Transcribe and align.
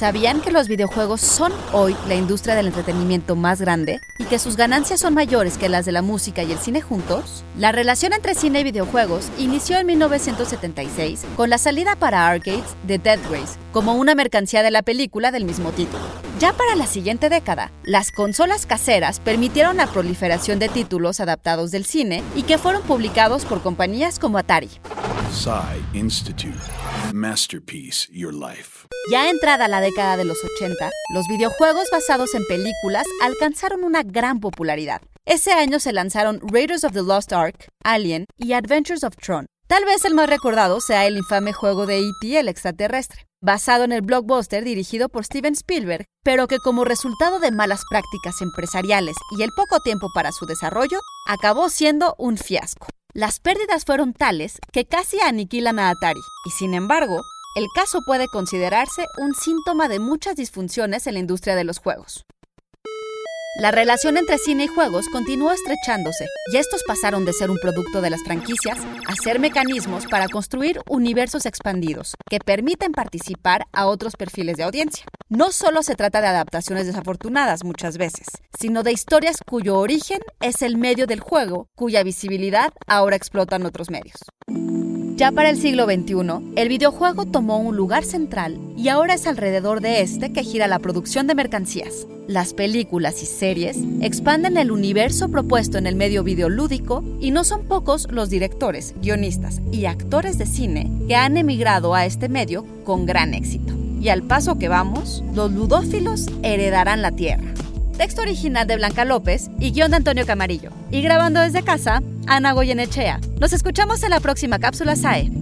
¿Sabían 0.00 0.40
que 0.40 0.50
los 0.50 0.66
videojuegos 0.66 1.20
son 1.20 1.52
hoy 1.74 1.94
la 2.08 2.14
industria 2.14 2.54
del 2.54 2.68
entretenimiento 2.68 3.36
más 3.36 3.60
grande 3.60 4.00
y 4.16 4.24
que 4.24 4.38
sus 4.38 4.56
ganancias 4.56 5.00
son 5.00 5.12
mayores 5.12 5.58
que 5.58 5.68
las 5.68 5.84
de 5.84 5.92
la 5.92 6.00
música 6.00 6.42
y 6.42 6.52
el 6.52 6.58
cine 6.58 6.80
juntos? 6.80 7.44
La 7.58 7.70
relación 7.70 8.14
entre 8.14 8.34
cine 8.34 8.60
y 8.60 8.64
videojuegos 8.64 9.28
inició 9.36 9.76
en 9.76 9.88
1976 9.88 11.26
con 11.36 11.50
la 11.50 11.58
salida 11.58 11.96
para 11.96 12.26
arcades 12.26 12.64
de 12.86 12.96
Dead 12.96 13.18
Race 13.30 13.58
como 13.74 13.94
una 13.94 14.14
mercancía 14.14 14.62
de 14.62 14.70
la 14.70 14.80
película 14.80 15.32
del 15.32 15.44
mismo 15.44 15.70
título. 15.70 16.02
Ya 16.38 16.54
para 16.54 16.76
la 16.76 16.86
siguiente 16.86 17.28
década, 17.28 17.70
las 17.84 18.10
consolas 18.10 18.64
caseras 18.64 19.20
permitieron 19.20 19.76
la 19.76 19.86
proliferación 19.86 20.58
de 20.58 20.70
títulos 20.70 21.20
adaptados 21.20 21.72
del 21.72 21.84
cine 21.84 22.22
y 22.34 22.44
que 22.44 22.56
fueron 22.56 22.80
publicados 22.84 23.44
por 23.44 23.60
compañías 23.60 24.18
como 24.18 24.38
Atari. 24.38 24.70
Institute. 25.94 26.58
Masterpiece 27.12 28.08
Your 28.12 28.34
Life. 28.34 28.86
Ya 29.10 29.30
entrada 29.30 29.68
la 29.68 29.80
década 29.80 30.16
de 30.16 30.24
los 30.24 30.38
80, 30.56 30.90
los 31.14 31.26
videojuegos 31.28 31.88
basados 31.92 32.34
en 32.34 32.44
películas 32.46 33.06
alcanzaron 33.22 33.84
una 33.84 34.02
gran 34.02 34.40
popularidad. 34.40 35.00
Ese 35.24 35.52
año 35.52 35.78
se 35.78 35.92
lanzaron 35.92 36.40
Raiders 36.42 36.82
of 36.84 36.92
the 36.92 37.02
Lost 37.02 37.32
Ark, 37.32 37.68
Alien 37.84 38.26
y 38.36 38.54
Adventures 38.54 39.04
of 39.04 39.16
Tron. 39.16 39.46
Tal 39.68 39.84
vez 39.84 40.04
el 40.04 40.14
más 40.14 40.28
recordado 40.28 40.80
sea 40.80 41.06
el 41.06 41.16
infame 41.16 41.52
juego 41.52 41.86
de 41.86 42.00
E.T. 42.00 42.38
el 42.38 42.48
extraterrestre, 42.48 43.26
basado 43.40 43.84
en 43.84 43.92
el 43.92 44.02
blockbuster 44.02 44.64
dirigido 44.64 45.08
por 45.08 45.24
Steven 45.24 45.54
Spielberg, 45.54 46.06
pero 46.24 46.48
que 46.48 46.58
como 46.58 46.84
resultado 46.84 47.38
de 47.38 47.52
malas 47.52 47.82
prácticas 47.88 48.40
empresariales 48.42 49.16
y 49.38 49.42
el 49.42 49.50
poco 49.56 49.78
tiempo 49.80 50.08
para 50.12 50.32
su 50.32 50.44
desarrollo, 50.44 50.98
acabó 51.28 51.70
siendo 51.70 52.16
un 52.18 52.36
fiasco. 52.36 52.88
Las 53.12 53.40
pérdidas 53.40 53.84
fueron 53.84 54.12
tales 54.12 54.60
que 54.72 54.84
casi 54.84 55.20
aniquilan 55.20 55.80
a 55.80 55.90
Atari, 55.90 56.20
y 56.46 56.50
sin 56.50 56.74
embargo, 56.74 57.22
el 57.56 57.66
caso 57.74 58.02
puede 58.06 58.28
considerarse 58.28 59.04
un 59.18 59.34
síntoma 59.34 59.88
de 59.88 59.98
muchas 59.98 60.36
disfunciones 60.36 61.08
en 61.08 61.14
la 61.14 61.20
industria 61.20 61.56
de 61.56 61.64
los 61.64 61.78
juegos. 61.78 62.24
La 63.56 63.72
relación 63.72 64.16
entre 64.16 64.38
cine 64.38 64.64
y 64.64 64.66
juegos 64.68 65.08
continuó 65.08 65.50
estrechándose, 65.50 66.26
y 66.52 66.56
estos 66.56 66.84
pasaron 66.86 67.24
de 67.24 67.32
ser 67.32 67.50
un 67.50 67.58
producto 67.58 68.00
de 68.00 68.08
las 68.08 68.22
franquicias 68.22 68.78
a 69.08 69.14
ser 69.16 69.40
mecanismos 69.40 70.06
para 70.06 70.28
construir 70.28 70.80
universos 70.88 71.46
expandidos 71.46 72.14
que 72.30 72.38
permiten 72.38 72.92
participar 72.92 73.66
a 73.72 73.86
otros 73.86 74.14
perfiles 74.14 74.56
de 74.56 74.62
audiencia. 74.62 75.04
No 75.28 75.50
solo 75.50 75.82
se 75.82 75.96
trata 75.96 76.20
de 76.20 76.28
adaptaciones 76.28 76.86
desafortunadas 76.86 77.64
muchas 77.64 77.98
veces, 77.98 78.28
sino 78.56 78.84
de 78.84 78.92
historias 78.92 79.38
cuyo 79.44 79.78
origen 79.78 80.20
es 80.40 80.62
el 80.62 80.78
medio 80.78 81.08
del 81.08 81.18
juego, 81.18 81.66
cuya 81.74 82.04
visibilidad 82.04 82.72
ahora 82.86 83.16
explotan 83.16 83.66
otros 83.66 83.90
medios. 83.90 84.20
Ya 85.16 85.32
para 85.32 85.50
el 85.50 85.58
siglo 85.58 85.84
XXI, 85.84 86.52
el 86.56 86.68
videojuego 86.68 87.26
tomó 87.26 87.58
un 87.58 87.76
lugar 87.76 88.04
central 88.04 88.58
y 88.76 88.88
ahora 88.88 89.14
es 89.14 89.26
alrededor 89.26 89.80
de 89.80 90.00
este 90.00 90.32
que 90.32 90.42
gira 90.42 90.66
la 90.66 90.78
producción 90.78 91.26
de 91.26 91.34
mercancías. 91.34 92.06
Las 92.26 92.54
películas 92.54 93.22
y 93.22 93.26
series 93.26 93.78
expanden 94.00 94.56
el 94.56 94.70
universo 94.70 95.28
propuesto 95.28 95.78
en 95.78 95.86
el 95.86 95.96
medio 95.96 96.22
videolúdico 96.22 97.04
y 97.20 97.32
no 97.32 97.44
son 97.44 97.64
pocos 97.64 98.08
los 98.10 98.30
directores, 98.30 98.94
guionistas 99.02 99.60
y 99.72 99.86
actores 99.86 100.38
de 100.38 100.46
cine 100.46 100.90
que 101.06 101.16
han 101.16 101.36
emigrado 101.36 101.94
a 101.94 102.06
este 102.06 102.28
medio 102.28 102.64
con 102.84 103.04
gran 103.04 103.34
éxito. 103.34 103.74
Y 104.00 104.08
al 104.08 104.22
paso 104.22 104.58
que 104.58 104.68
vamos, 104.68 105.22
los 105.34 105.52
ludófilos 105.52 106.26
heredarán 106.42 107.02
la 107.02 107.12
tierra. 107.12 107.52
Texto 107.98 108.22
original 108.22 108.66
de 108.66 108.76
Blanca 108.76 109.04
López 109.04 109.50
y 109.60 109.72
guion 109.72 109.90
de 109.90 109.98
Antonio 109.98 110.24
Camarillo. 110.24 110.70
Y 110.90 111.02
grabando 111.02 111.40
desde 111.40 111.62
casa, 111.62 112.02
Ana 112.30 112.52
Goyenechea. 112.52 113.20
Nos 113.40 113.52
escuchamos 113.52 114.04
en 114.04 114.10
la 114.10 114.20
próxima 114.20 114.60
cápsula 114.60 114.94
SAE. 114.94 115.32